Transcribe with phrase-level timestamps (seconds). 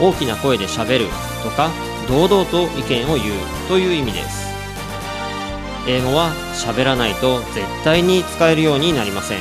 [0.00, 1.06] 大きな声でしゃべる
[1.42, 1.70] とか
[2.08, 4.50] 堂々と意見を言うという意味です。
[5.86, 9.38] 英語は喋らないと絶対に使えるようになりません。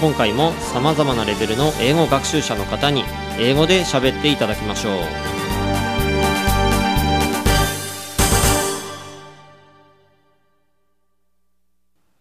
[0.00, 3.04] 今回も様々なレベルの英語学習者の方に
[3.38, 5.55] 英語で喋っていただきましょう。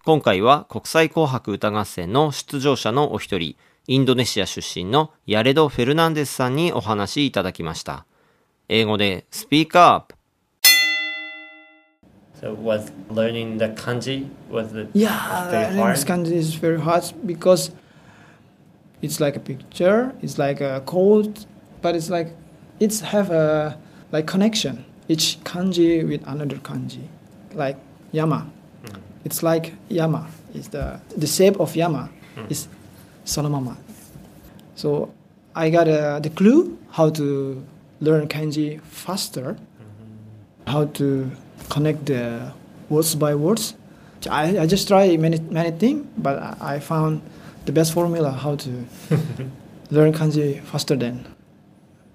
[0.05, 3.55] 今回は国際紅白歌合戦の出場者のお一人、
[3.87, 8.05] インドネシア出身のヤレド・フェルナンデスさんにお話いただきました。
[8.69, 10.15] 英語でスピーカーアップ。
[12.39, 15.97] So was learning the kanji was the Yeah, very learning hard?
[16.05, 17.71] kanji is very hard because
[19.01, 21.47] it's like a picture, it's like a code,
[21.81, 22.35] but it's like
[22.79, 23.79] it's have a
[24.11, 24.85] like connection.
[25.07, 27.07] Each kanji with another kanji,
[27.55, 27.77] like
[28.11, 28.51] yama.
[28.91, 28.99] Hmm.
[29.25, 30.27] It's like yama.
[30.53, 32.45] It's the the shape of yama hmm.
[32.49, 32.67] is
[33.25, 33.75] sonomama.
[34.75, 35.13] So
[35.55, 37.63] I got uh, the clue how to
[38.01, 40.71] learn kanji faster, hmm.
[40.71, 41.31] how to
[41.69, 42.51] connect the
[42.89, 43.75] words by words.
[44.29, 47.21] I, I just try many many things, but I I found
[47.65, 48.69] the best formula how to
[49.91, 51.25] learn kanji faster than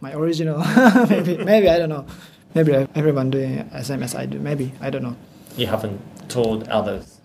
[0.00, 0.58] my original.
[1.10, 2.06] maybe maybe I don't know.
[2.54, 4.38] Maybe everyone doing the same as I do.
[4.38, 5.16] Maybe I don't know.
[5.56, 7.20] You haven't told others.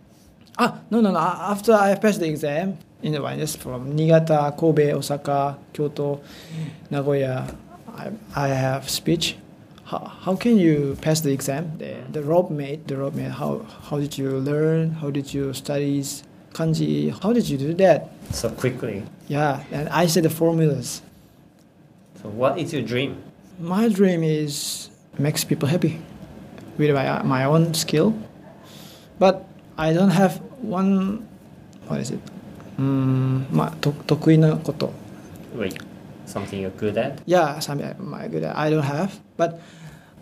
[0.57, 1.19] Ah no no no.
[1.19, 6.21] After I passed the exam in the just from Niigata, Kobe, Osaka, Kyoto,
[6.89, 7.47] Nagoya,
[7.93, 9.37] I, I have speech.
[9.85, 11.77] How, how can you pass the exam?
[11.77, 13.31] The, the rope mate, the rope mate.
[13.31, 13.59] How
[13.89, 14.91] how did you learn?
[14.91, 16.01] How did you study
[16.53, 17.11] kanji?
[17.21, 18.09] How did you do that?
[18.31, 19.03] So quickly.
[19.27, 21.01] Yeah, and I said the formulas.
[22.21, 23.21] So what is your dream?
[23.59, 26.01] My dream is makes people happy
[26.78, 28.14] with my, my own skill,
[29.18, 29.44] but
[29.76, 31.26] I don't have one.
[31.88, 32.20] What is it?
[32.78, 34.90] うんまあ、と得意なこと。
[35.54, 35.74] Wait,
[36.26, 37.22] something you're good at?
[37.26, 38.56] Yeah, something I good at.
[38.56, 39.60] I don't have, but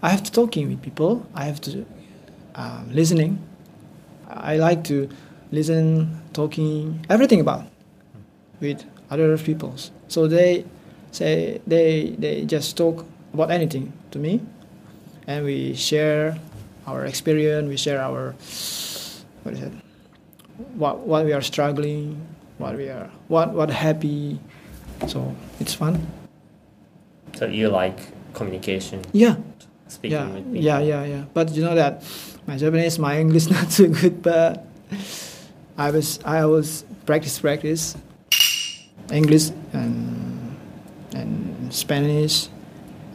[0.02, 1.24] I have to talking with people.
[1.34, 1.84] I have to
[2.56, 3.38] um, listening.
[4.28, 5.08] I like to
[5.52, 7.66] listen, talking, everything about
[8.60, 9.74] with other people.
[10.08, 10.64] So they
[11.12, 14.40] say they they just talk about anything to me,
[15.27, 16.37] and we share
[16.87, 17.67] our experience.
[17.69, 18.35] We share our
[19.43, 19.73] what is it?
[20.75, 22.19] What what we are struggling,
[22.57, 24.39] what we are what what happy.
[25.07, 26.05] So it's fun.
[27.35, 27.97] So you like
[28.33, 29.35] communication, Yeah,
[29.87, 30.63] speaking yeah, with people?
[30.63, 31.23] yeah, yeah, yeah.
[31.33, 32.03] But you know that
[32.47, 34.65] my Japanese, my English not so good, but
[35.77, 37.97] I was I was practice practice
[39.11, 40.55] English and
[41.13, 42.47] and Spanish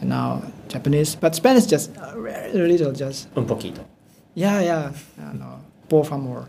[0.02, 1.16] now Japanese.
[1.16, 3.84] But Spanish just a very little, just Un poquito.
[4.34, 4.92] yeah, yeah.
[5.18, 6.46] I know, por favor.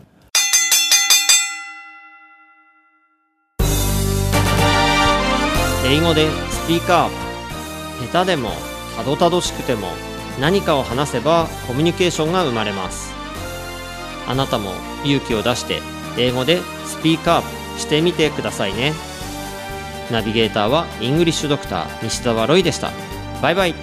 [5.86, 8.50] 英語でスピーカー下手でも
[8.96, 9.88] たどたどしくても
[10.40, 13.12] 何かを話せばコミュニケーションが生まれます
[14.28, 14.70] あなたも
[15.04, 15.80] 勇気を出して
[16.18, 18.92] 英語でスピーカーしてみてくださいね
[20.10, 22.90] ナビゲーターはイングリッシュドクター西澤ロイでした
[23.42, 23.74] バイバイ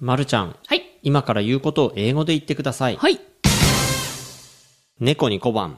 [0.00, 0.98] まるちゃんはい。
[1.02, 3.20] 今から言うことを英語で言ってくださいはい。
[4.98, 5.76] 猫に小判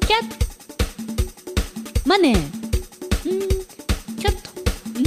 [0.00, 2.08] キャット。
[2.08, 2.36] マネー。
[2.36, 3.40] うん。
[4.16, 4.50] キャット。
[4.98, 5.06] うん。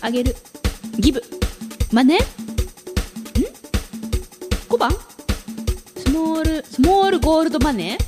[0.00, 0.34] あげる。
[0.98, 1.22] ギブ。
[1.92, 2.18] マネー。
[2.18, 2.22] ん
[4.68, 4.90] 小判
[5.96, 8.07] スモール、スモールゴールドマネーえ、